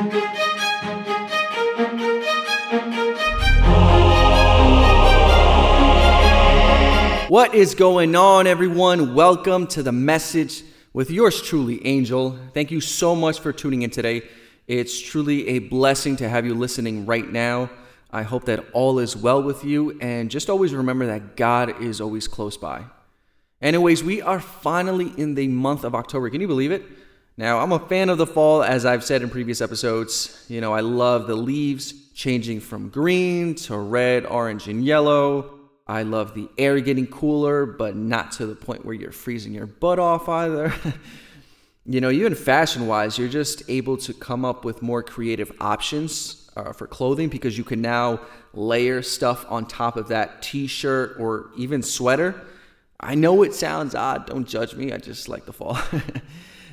[0.00, 0.14] What
[7.54, 9.14] is going on, everyone?
[9.14, 10.62] Welcome to the message
[10.94, 12.38] with yours truly, Angel.
[12.54, 14.22] Thank you so much for tuning in today.
[14.66, 17.68] It's truly a blessing to have you listening right now.
[18.10, 22.00] I hope that all is well with you, and just always remember that God is
[22.00, 22.84] always close by.
[23.60, 26.30] Anyways, we are finally in the month of October.
[26.30, 26.84] Can you believe it?
[27.36, 30.44] Now, I'm a fan of the fall, as I've said in previous episodes.
[30.48, 35.58] You know, I love the leaves changing from green to red, orange, and yellow.
[35.86, 39.66] I love the air getting cooler, but not to the point where you're freezing your
[39.66, 40.72] butt off either.
[41.86, 46.48] you know, even fashion wise, you're just able to come up with more creative options
[46.56, 48.20] uh, for clothing because you can now
[48.52, 52.40] layer stuff on top of that t shirt or even sweater.
[52.98, 55.78] I know it sounds odd, don't judge me, I just like the fall.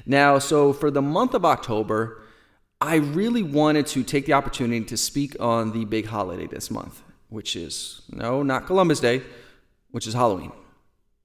[0.07, 2.21] now, so for the month of October,
[2.81, 7.03] I really wanted to take the opportunity to speak on the big holiday this month
[7.29, 9.21] which is, no, not Columbus Day,
[9.91, 10.51] which is Halloween.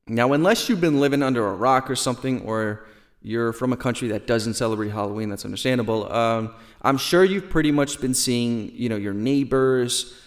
[0.06, 2.86] Now, unless you've been living under a rock or something, or
[3.22, 6.12] you're from a country that doesn't celebrate Halloween, that's understandable.
[6.12, 10.18] Um, I'm sure you've pretty much been seeing, you know, your neighbors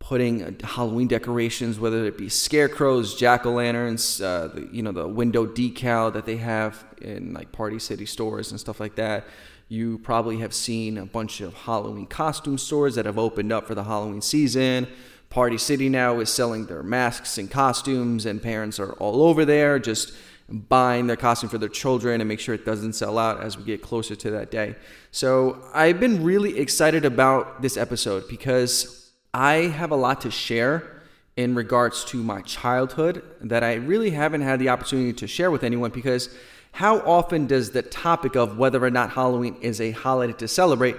[0.00, 5.06] putting uh, Halloween decorations, whether it be scarecrows, jack o' lanterns, uh, you know, the
[5.06, 9.26] window decal that they have in like Party City stores and stuff like that.
[9.68, 13.74] You probably have seen a bunch of Halloween costume stores that have opened up for
[13.74, 14.88] the Halloween season.
[15.30, 19.78] Party City now is selling their masks and costumes, and parents are all over there
[19.78, 20.12] just
[20.48, 23.64] buying their costume for their children and make sure it doesn't sell out as we
[23.64, 24.76] get closer to that day.
[25.10, 31.02] So I've been really excited about this episode because I have a lot to share
[31.36, 35.64] in regards to my childhood that I really haven't had the opportunity to share with
[35.64, 36.28] anyone because
[36.74, 40.96] how often does the topic of whether or not Halloween is a holiday to celebrate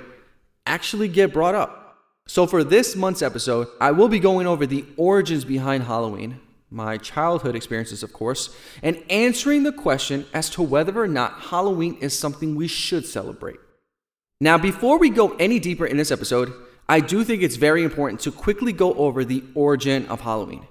[0.66, 1.98] actually get brought up?
[2.28, 6.40] So, for this month's episode, I will be going over the origins behind Halloween,
[6.72, 11.98] my childhood experiences, of course, and answering the question as to whether or not Halloween
[12.00, 13.60] is something we should celebrate.
[14.40, 16.54] Now, before we go any deeper in this episode,
[16.88, 20.66] I do think it's very important to quickly go over the origin of Halloween.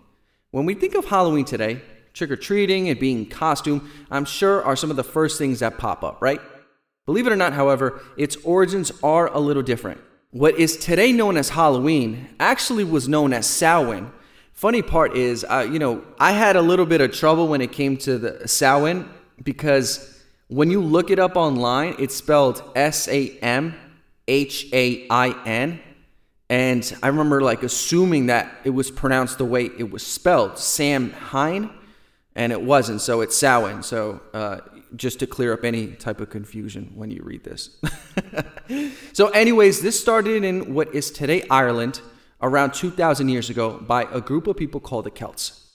[0.51, 1.83] When we think of Halloween today,
[2.15, 5.77] trick or treating and being costume, I'm sure are some of the first things that
[5.79, 6.41] pop up, right?
[7.07, 10.01] Believe it or not, however, its origins are a little different.
[10.31, 14.11] What is today known as Halloween actually was known as Samhain.
[14.53, 17.73] Funny part is, uh, you know, I had a little bit of trouble when it
[17.73, 19.09] came to the Samhain
[19.43, 23.75] because when you look it up online, it's spelled S A M
[24.29, 25.81] H A I N.
[26.49, 31.11] And I remember like assuming that it was pronounced the way it was spelled, Sam
[31.11, 31.71] Hine
[32.35, 33.01] and it wasn't.
[33.01, 33.83] So it's Samhain.
[33.83, 34.61] So uh,
[34.97, 37.77] just to clear up any type of confusion when you read this.
[39.13, 42.01] so, anyways, this started in what is today Ireland
[42.41, 45.73] around 2,000 years ago by a group of people called the Celts.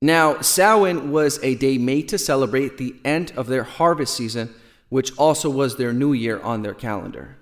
[0.00, 4.54] Now, Samhain was a day made to celebrate the end of their harvest season,
[4.88, 7.36] which also was their new year on their calendar.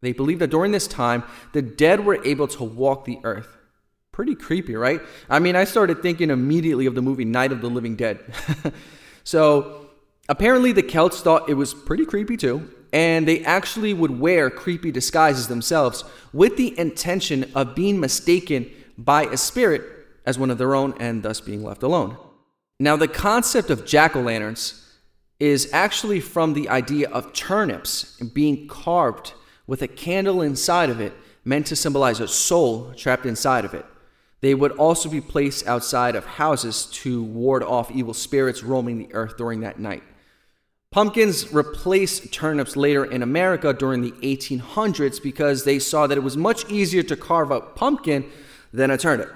[0.00, 3.56] They believed that during this time, the dead were able to walk the earth.
[4.12, 5.00] Pretty creepy, right?
[5.30, 8.20] I mean, I started thinking immediately of the movie Night of the Living Dead.
[9.24, 9.88] so,
[10.28, 14.90] apparently, the Celts thought it was pretty creepy too, and they actually would wear creepy
[14.90, 19.82] disguises themselves with the intention of being mistaken by a spirit
[20.26, 22.18] as one of their own and thus being left alone.
[22.78, 24.94] Now, the concept of jack o' lanterns
[25.40, 29.32] is actually from the idea of turnips being carved
[29.66, 31.14] with a candle inside of it
[31.46, 33.86] meant to symbolize a soul trapped inside of it.
[34.42, 39.14] They would also be placed outside of houses to ward off evil spirits roaming the
[39.14, 40.02] earth during that night.
[40.90, 46.36] Pumpkins replaced turnips later in America during the 1800s because they saw that it was
[46.36, 48.28] much easier to carve a pumpkin
[48.74, 49.32] than a turnip.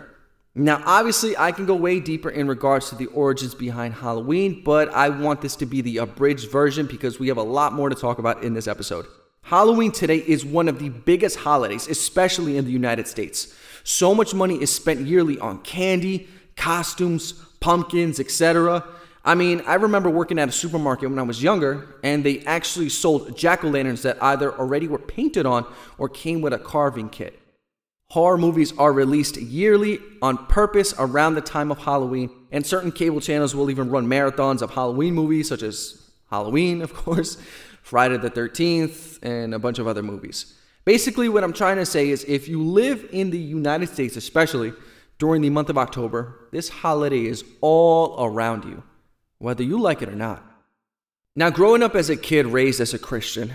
[0.55, 4.89] Now, obviously, I can go way deeper in regards to the origins behind Halloween, but
[4.89, 7.95] I want this to be the abridged version because we have a lot more to
[7.95, 9.07] talk about in this episode.
[9.43, 13.55] Halloween today is one of the biggest holidays, especially in the United States.
[13.87, 18.85] So much money is spent yearly on candy, costumes, pumpkins, etc.
[19.25, 22.89] I mean, I remember working at a supermarket when I was younger, and they actually
[22.89, 27.09] sold jack o' lanterns that either already were painted on or came with a carving
[27.09, 27.41] kit.
[28.11, 33.21] Horror movies are released yearly on purpose around the time of Halloween, and certain cable
[33.21, 37.37] channels will even run marathons of Halloween movies, such as Halloween, of course,
[37.83, 40.56] Friday the 13th, and a bunch of other movies.
[40.87, 44.73] Basically, what I'm trying to say is if you live in the United States, especially
[45.19, 48.85] during the month of October, this holiday is all around you,
[49.39, 50.45] whether you like it or not.
[51.35, 53.53] Now, growing up as a kid raised as a Christian,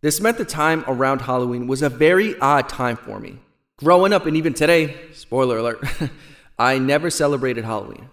[0.00, 3.38] This meant the time around Halloween was a very odd time for me.
[3.78, 5.82] Growing up, and even today, spoiler alert,
[6.58, 8.10] I never celebrated Halloween.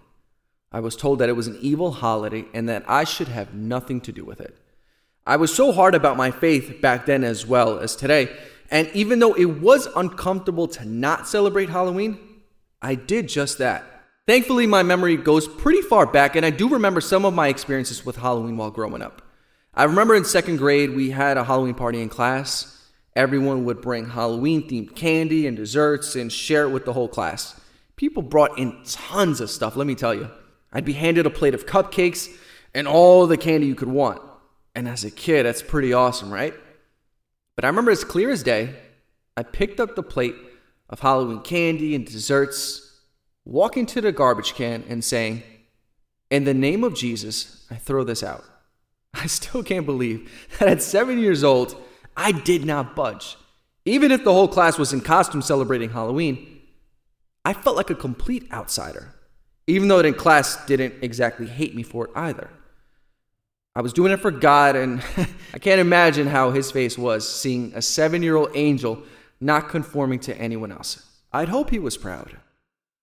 [0.72, 4.00] I was told that it was an evil holiday and that I should have nothing
[4.02, 4.56] to do with it.
[5.26, 8.36] I was so hard about my faith back then as well as today,
[8.70, 12.18] and even though it was uncomfortable to not celebrate Halloween,
[12.80, 13.84] I did just that.
[14.26, 18.04] Thankfully, my memory goes pretty far back, and I do remember some of my experiences
[18.04, 19.22] with Halloween while growing up.
[19.74, 22.88] I remember in second grade, we had a Halloween party in class.
[23.14, 27.60] Everyone would bring Halloween themed candy and desserts and share it with the whole class.
[27.96, 30.30] People brought in tons of stuff, let me tell you.
[30.72, 32.28] I'd be handed a plate of cupcakes
[32.74, 34.20] and all the candy you could want.
[34.74, 36.54] And as a kid, that's pretty awesome, right?
[37.56, 38.74] But I remember as clear as day,
[39.36, 40.34] I picked up the plate
[40.88, 43.00] of Halloween candy and desserts,
[43.44, 45.42] walking to the garbage can and saying,
[46.30, 48.44] In the name of Jesus, I throw this out.
[49.14, 51.76] I still can't believe that at seven years old,
[52.16, 53.36] I did not budge.
[53.84, 56.60] Even if the whole class was in costume celebrating Halloween,
[57.44, 59.14] I felt like a complete outsider,
[59.66, 62.50] even though it in class didn't exactly hate me for it either.
[63.74, 65.02] I was doing it for God, and
[65.54, 69.02] I can't imagine how his face was seeing a seven year old angel
[69.40, 71.08] not conforming to anyone else.
[71.32, 72.36] I'd hope he was proud.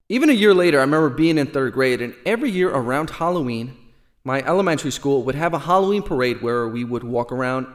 [0.07, 3.75] Even a year later, I remember being in third grade, and every year around Halloween,
[4.23, 7.67] my elementary school would have a Halloween parade where we would walk around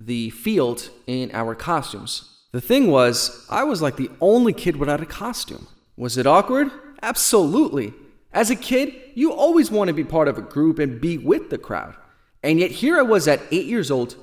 [0.00, 2.40] the field in our costumes.
[2.50, 5.68] The thing was, I was like the only kid without a costume.
[5.96, 6.70] Was it awkward?
[7.02, 7.94] Absolutely.
[8.32, 11.50] As a kid, you always want to be part of a group and be with
[11.50, 11.94] the crowd.
[12.42, 14.16] And yet here I was at eight years old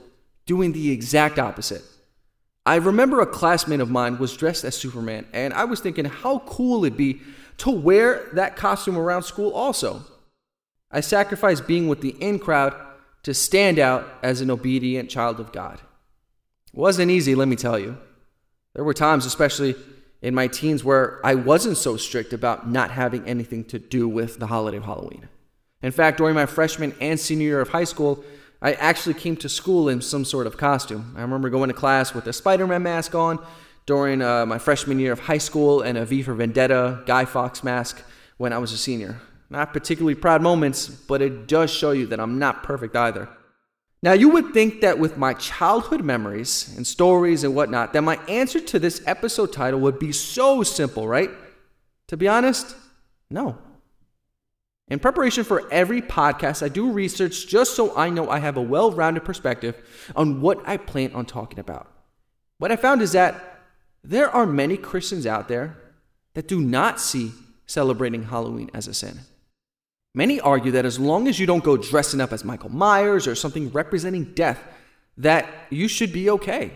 [0.46, 1.84] doing the exact opposite.
[2.66, 6.40] I remember a classmate of mine was dressed as Superman, and I was thinking how
[6.40, 7.22] cool it'd be
[7.60, 10.04] to wear that costume around school also.
[10.92, 12.76] I sacrificed being with the in crowd
[13.24, 15.80] to stand out as an obedient child of God.
[16.74, 17.98] It wasn't easy, let me tell you.
[18.74, 19.76] There were times, especially
[20.22, 24.40] in my teens, where I wasn't so strict about not having anything to do with
[24.40, 25.28] the holiday of Halloween.
[25.82, 28.24] In fact, during my freshman and senior year of high school,
[28.62, 31.14] I actually came to school in some sort of costume.
[31.18, 33.40] I remember going to class with a Spider Man mask on
[33.86, 37.64] during uh, my freshman year of high school and a V for Vendetta Guy Fawkes
[37.64, 38.04] mask
[38.38, 39.22] when I was a senior.
[39.50, 43.30] Not particularly proud moments, but it does show you that I'm not perfect either.
[44.02, 48.16] Now, you would think that with my childhood memories and stories and whatnot, that my
[48.28, 51.30] answer to this episode title would be so simple, right?
[52.08, 52.76] To be honest,
[53.30, 53.58] no.
[54.90, 58.62] In preparation for every podcast, I do research just so I know I have a
[58.62, 59.76] well rounded perspective
[60.16, 61.92] on what I plan on talking about.
[62.58, 63.60] What I found is that
[64.04, 65.78] there are many Christians out there
[66.34, 67.32] that do not see
[67.68, 69.20] celebrating Halloween as a sin.
[70.16, 73.36] Many argue that as long as you don't go dressing up as Michael Myers or
[73.36, 74.60] something representing death,
[75.18, 76.72] that you should be okay.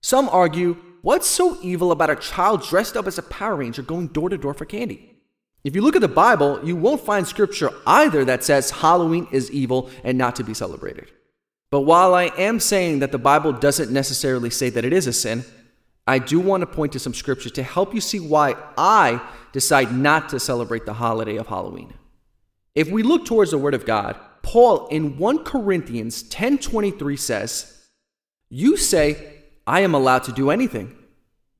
[0.00, 4.08] Some argue, what's so evil about a child dressed up as a Power Ranger going
[4.08, 5.11] door to door for candy?
[5.64, 9.50] If you look at the Bible, you won't find scripture either that says Halloween is
[9.50, 11.10] evil and not to be celebrated.
[11.70, 15.12] But while I am saying that the Bible doesn't necessarily say that it is a
[15.12, 15.44] sin,
[16.06, 19.20] I do want to point to some scripture to help you see why I
[19.52, 21.94] decide not to celebrate the holiday of Halloween.
[22.74, 27.86] If we look towards the word of God, Paul in 1 Corinthians 10:23 says,
[28.48, 30.96] "You say, I am allowed to do anything,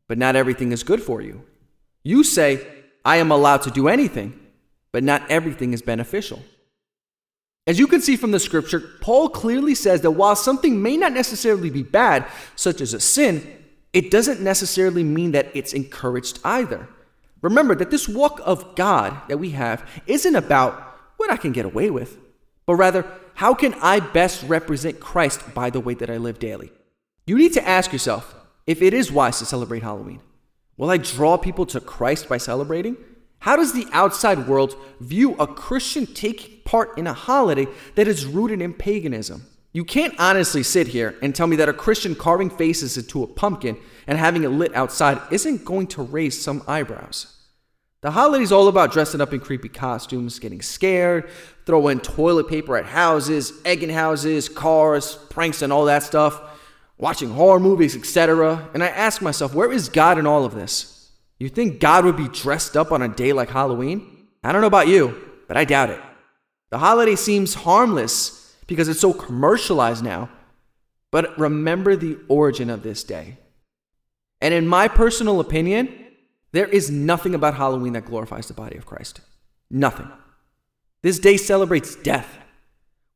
[0.08, 1.44] but not everything is good for you.
[2.02, 2.66] You say,
[3.04, 4.38] I am allowed to do anything,
[4.92, 6.42] but not everything is beneficial."
[7.66, 11.12] As you can see from the scripture, Paul clearly says that while something may not
[11.12, 13.46] necessarily be bad, such as a sin,
[13.92, 16.88] it doesn't necessarily mean that it's encouraged either.
[17.40, 20.74] Remember that this walk of God that we have isn't about
[21.18, 22.18] what I can get away with,
[22.66, 26.72] but rather, how can I best represent Christ by the way that I live daily?
[27.26, 28.34] You need to ask yourself
[28.66, 30.20] if it is wise to celebrate Halloween.
[30.76, 32.96] Will I draw people to Christ by celebrating?
[33.40, 38.24] How does the outside world view a Christian taking part in a holiday that is
[38.24, 39.46] rooted in paganism?
[39.72, 43.26] You can't honestly sit here and tell me that a Christian carving faces into a
[43.26, 47.36] pumpkin and having it lit outside isn't going to raise some eyebrows.
[48.02, 51.30] The holiday's all about dressing up in creepy costumes, getting scared,
[51.66, 56.40] throwing toilet paper at houses, egging houses, cars, pranks, and all that stuff,
[56.98, 58.70] watching horror movies, etc.
[58.74, 61.10] And I ask myself, where is God in all of this?
[61.38, 64.28] You think God would be dressed up on a day like Halloween?
[64.44, 66.00] I don't know about you, but I doubt it.
[66.70, 70.30] The holiday seems harmless because it's so commercialized now.
[71.10, 73.36] But remember the origin of this day.
[74.40, 76.06] And in my personal opinion,
[76.52, 79.20] there is nothing about Halloween that glorifies the body of Christ.
[79.70, 80.10] Nothing.
[81.02, 82.38] This day celebrates death.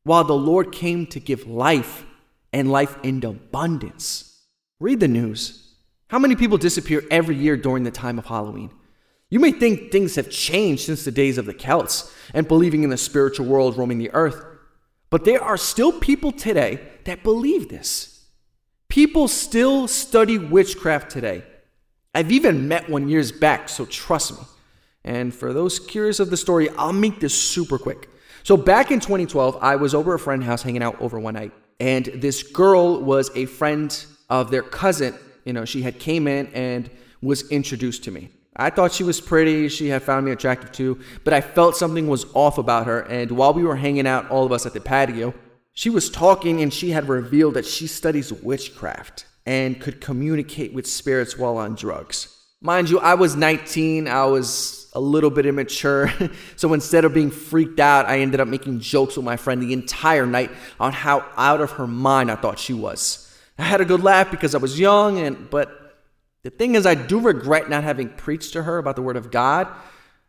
[0.03, 2.05] While the Lord came to give life
[2.53, 4.43] and life in abundance.
[4.81, 5.75] Read the news.
[6.09, 8.71] How many people disappear every year during the time of Halloween?
[9.29, 12.91] You may think things have changed since the days of the Celts and believing in
[12.91, 14.45] the spiritual world roaming the earth,
[15.11, 18.25] but there are still people today that believe this.
[18.89, 21.43] People still study witchcraft today.
[22.15, 24.47] I've even met one years back, so trust me.
[25.05, 28.09] And for those curious of the story, I'll make this super quick.
[28.43, 31.53] So back in 2012, I was over a friend's house hanging out over one night,
[31.81, 35.15] and this girl was a friend of their cousin.
[35.45, 36.91] You know, she had came in and
[37.23, 38.31] was introduced to me.
[38.57, 42.09] I thought she was pretty, she had found me attractive too, but I felt something
[42.09, 43.01] was off about her.
[43.01, 45.35] And while we were hanging out, all of us at the patio,
[45.75, 50.87] she was talking and she had revealed that she studies witchcraft and could communicate with
[50.87, 52.33] spirits while on drugs.
[52.63, 56.13] Mind you, I was 19, I was a little bit immature.
[56.57, 59.73] so instead of being freaked out, I ended up making jokes with my friend the
[59.73, 60.51] entire night
[60.81, 63.23] on how out of her mind I thought she was.
[63.59, 65.87] I had a good laugh because I was young and but
[66.47, 69.33] the thing is, I do regret not having preached to her about the Word of
[69.33, 69.67] God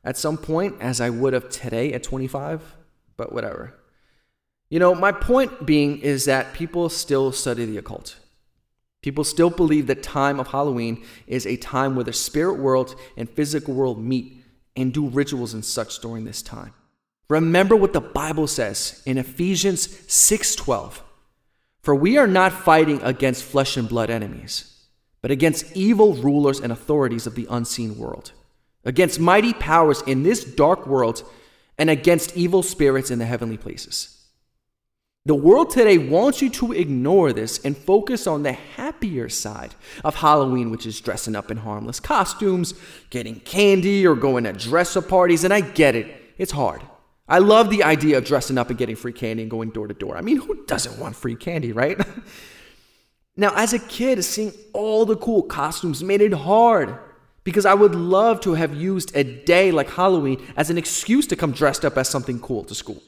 [0.04, 2.60] at some point, as I would have today at 25,
[3.18, 3.76] but whatever.
[4.72, 8.16] You know, my point being is that people still study the occult.
[9.04, 13.30] People still believe that time of Halloween is a time where the spirit world and
[13.30, 14.44] physical world meet
[14.78, 16.74] and do rituals and such during this time.
[17.30, 21.02] Remember what the Bible says in Ephesians 6:12.
[21.82, 24.78] For we are not fighting against flesh and blood enemies
[25.22, 28.32] but against evil rulers and authorities of the unseen world,
[28.86, 31.24] against mighty powers in this dark world,
[31.78, 34.26] and against evil spirits in the heavenly places.
[35.26, 38.54] The world today wants you to ignore this and focus on the
[38.98, 42.74] happier side of Halloween, which is dressing up in harmless costumes,
[43.12, 45.44] getting candy, or going to dress up parties.
[45.44, 46.08] And I get it,
[46.40, 46.82] it's hard.
[47.28, 49.94] I love the idea of dressing up and getting free candy and going door to
[49.94, 50.18] door.
[50.18, 52.00] I mean, who doesn't want free candy, right?
[53.40, 56.98] Now, as a kid, seeing all the cool costumes made it hard
[57.44, 61.36] because I would love to have used a day like Halloween as an excuse to
[61.36, 63.00] come dressed up as something cool to school.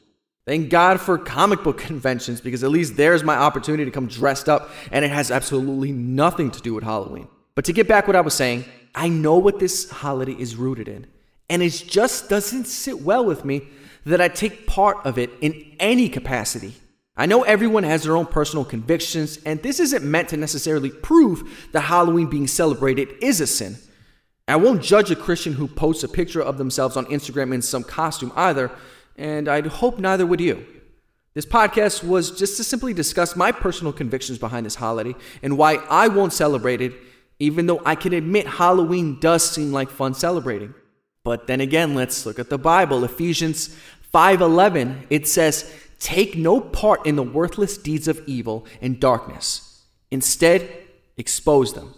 [0.46, 4.50] Thank God for comic book conventions because at least there's my opportunity to come dressed
[4.50, 7.28] up and it has absolutely nothing to do with Halloween.
[7.56, 8.66] But to get back what I was saying,
[8.96, 11.08] I know what this holiday is rooted in.
[11.50, 13.68] And it just doesn't sit well with me
[14.06, 16.74] that I take part of it in any capacity.
[17.18, 21.68] I know everyone has their own personal convictions, and this isn't meant to necessarily prove
[21.74, 23.76] that Halloween being celebrated is a sin.
[24.48, 27.84] I won't judge a Christian who posts a picture of themselves on Instagram in some
[27.84, 28.72] costume either,
[29.18, 30.66] and I'd hope neither would you.
[31.34, 35.76] This podcast was just to simply discuss my personal convictions behind this holiday and why
[35.90, 36.94] I won't celebrate it,
[37.40, 40.74] even though I can admit Halloween does seem like fun celebrating.
[41.24, 43.04] But then again, let's look at the Bible.
[43.04, 43.76] Ephesians
[44.14, 49.86] 5:11, it says, Take no part in the worthless deeds of evil and darkness.
[50.12, 50.70] Instead,
[51.18, 51.94] expose them.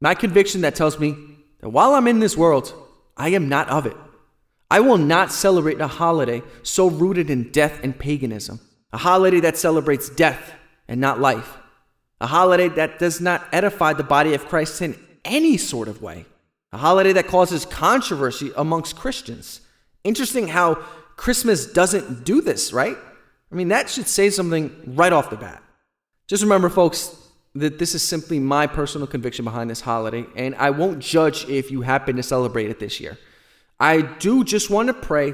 [0.00, 1.16] My conviction that tells me
[1.60, 2.74] that while I'm in this world,
[3.16, 3.96] I am not of it.
[4.70, 8.60] I will not celebrate a holiday so rooted in death and paganism,
[8.92, 10.52] a holiday that celebrates death
[10.86, 11.58] and not life,
[12.20, 16.24] a holiday that does not edify the body of Christ in any sort of way,
[16.72, 19.60] a holiday that causes controversy amongst Christians.
[20.04, 20.74] Interesting how
[21.16, 22.96] Christmas doesn't do this, right?
[23.50, 25.62] I mean, that should say something right off the bat.
[26.28, 27.16] Just remember, folks,
[27.56, 31.72] that this is simply my personal conviction behind this holiday, and I won't judge if
[31.72, 33.18] you happen to celebrate it this year.
[33.80, 35.32] I do just want to pray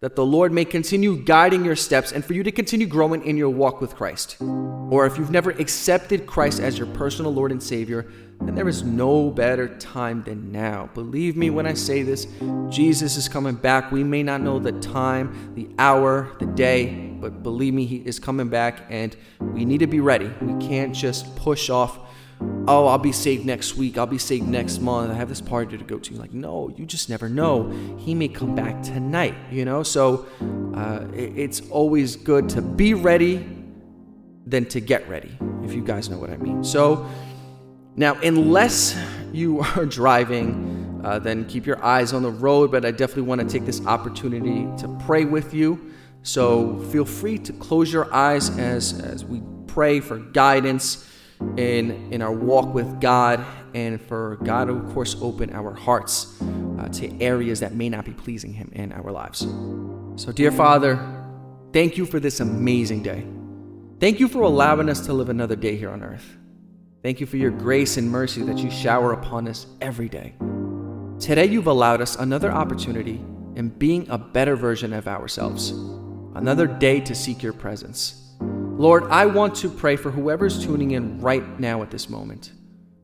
[0.00, 3.36] that the Lord may continue guiding your steps and for you to continue growing in
[3.36, 4.36] your walk with Christ.
[4.40, 8.08] Or if you've never accepted Christ as your personal Lord and Savior,
[8.40, 10.88] then there is no better time than now.
[10.94, 12.28] Believe me when I say this,
[12.68, 13.90] Jesus is coming back.
[13.90, 18.20] We may not know the time, the hour, the day, but believe me, He is
[18.20, 20.30] coming back and we need to be ready.
[20.40, 21.98] We can't just push off
[22.40, 25.78] oh, I'll be saved next week, I'll be saved next month, I have this party
[25.78, 26.14] to go to.
[26.14, 27.70] Like, no, you just never know.
[27.98, 29.82] He may come back tonight, you know?
[29.82, 30.26] So
[30.74, 33.46] uh, it's always good to be ready
[34.46, 36.62] than to get ready, if you guys know what I mean.
[36.62, 37.08] So
[37.96, 38.98] now, unless
[39.32, 43.40] you are driving, uh, then keep your eyes on the road, but I definitely want
[43.40, 45.92] to take this opportunity to pray with you.
[46.22, 51.08] So feel free to close your eyes as, as we pray for guidance
[51.56, 56.40] in, in our walk with God and for God to, of course, open our hearts
[56.78, 59.40] uh, to areas that may not be pleasing Him in our lives.
[60.16, 60.98] So, dear Father,
[61.72, 63.26] thank you for this amazing day.
[64.00, 66.36] Thank you for allowing us to live another day here on earth.
[67.02, 70.34] Thank you for your grace and mercy that you shower upon us every day.
[71.20, 73.20] Today, you've allowed us another opportunity
[73.56, 75.70] in being a better version of ourselves,
[76.34, 78.27] another day to seek your presence
[78.78, 82.52] Lord, I want to pray for whoever's tuning in right now at this moment.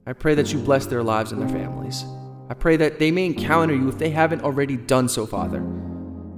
[0.07, 2.05] I pray that you bless their lives and their families.
[2.49, 5.67] I pray that they may encounter you if they haven't already done so, Father.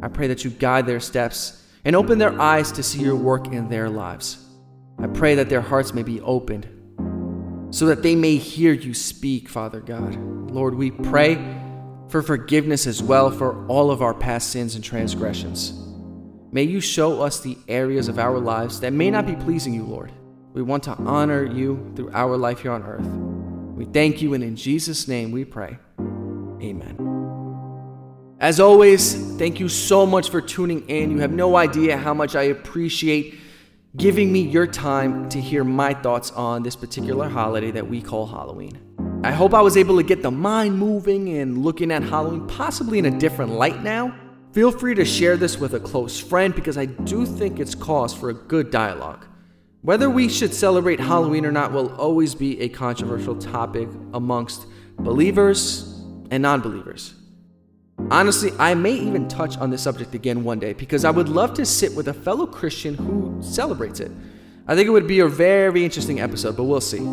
[0.02, 3.49] I pray that you guide their steps and open their eyes to see your work
[3.49, 4.43] in their lives.
[4.99, 6.66] I pray that their hearts may be opened
[7.75, 10.16] so that they may hear you speak, Father God.
[10.50, 11.37] Lord, we pray
[12.09, 15.86] for forgiveness as well for all of our past sins and transgressions.
[16.57, 19.85] May you show us the areas of our lives that may not be pleasing you,
[19.85, 20.11] Lord.
[20.55, 23.07] We want to honor you through our life here on earth.
[23.77, 25.77] We thank you, and in Jesus' name we pray.
[26.63, 26.97] Amen.
[28.41, 31.11] As always, thank you so much for tuning in.
[31.11, 33.39] You have no idea how much I appreciate
[33.95, 38.27] giving me your time to hear my thoughts on this particular holiday that we call
[38.27, 38.81] Halloween.
[39.23, 42.99] I hope I was able to get the mind moving and looking at Halloween possibly
[42.99, 44.25] in a different light now.
[44.57, 48.15] Feel free to share this with a close friend because I do think it's cause
[48.15, 49.27] for a good dialogue.
[49.83, 54.65] Whether we should celebrate Halloween or not will always be a controversial topic amongst
[54.99, 57.13] believers and non believers.
[58.11, 61.53] Honestly, I may even touch on this subject again one day because I would love
[61.53, 64.11] to sit with a fellow Christian who celebrates it.
[64.67, 67.05] I think it would be a very interesting episode, but we'll see.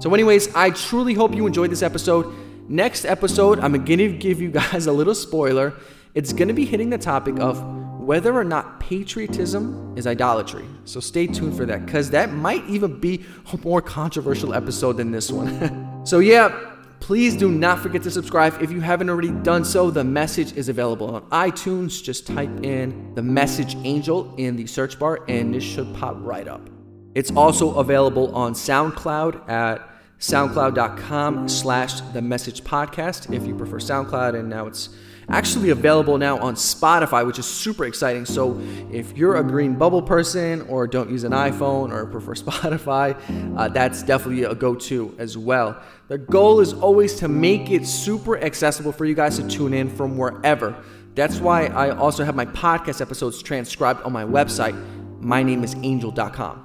[0.00, 2.32] So, anyways, I truly hope you enjoyed this episode.
[2.68, 5.74] Next episode, I'm going to give you guys a little spoiler.
[6.16, 7.62] It's going to be hitting the topic of
[8.00, 10.64] whether or not patriotism is idolatry.
[10.86, 15.10] So stay tuned for that because that might even be a more controversial episode than
[15.10, 16.00] this one.
[16.06, 18.62] so, yeah, please do not forget to subscribe.
[18.62, 22.02] If you haven't already done so, the message is available on iTunes.
[22.02, 26.48] Just type in the message angel in the search bar and this should pop right
[26.48, 26.70] up.
[27.14, 29.86] It's also available on SoundCloud at
[30.18, 34.88] soundcloud.com slash the message podcast if you prefer SoundCloud and now it's
[35.28, 38.24] actually available now on Spotify, which is super exciting.
[38.24, 43.16] So if you're a green bubble person or don't use an iPhone or prefer Spotify,
[43.56, 45.80] uh, that's definitely a go to as well.
[46.08, 49.88] The goal is always to make it super accessible for you guys to tune in
[49.88, 50.76] from wherever.
[51.14, 54.76] That's why I also have my podcast episodes transcribed on my website.
[55.20, 56.62] My name is angel.com.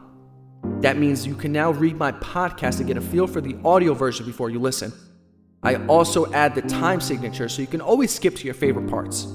[0.82, 3.94] That means you can now read my podcast to get a feel for the audio
[3.94, 4.92] version before you listen.
[5.64, 9.28] I also add the time signature so you can always skip to your favorite parts.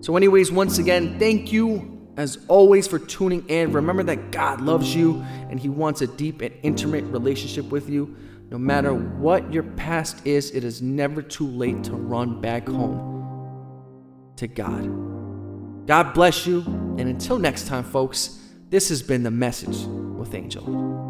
[0.00, 3.72] So, anyways, once again, thank you as always for tuning in.
[3.72, 8.14] Remember that God loves you and He wants a deep and intimate relationship with you.
[8.50, 13.12] No matter what your past is, it is never too late to run back home
[14.36, 15.86] to God.
[15.86, 16.62] God bless you,
[16.98, 18.38] and until next time, folks,
[18.70, 19.84] this has been the message
[20.16, 21.03] with Angel.